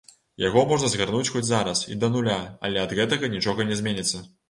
[0.43, 4.29] Яго можна згарнуць хоць зараз, і да нуля, але ад гэтага нічога не зменіцца.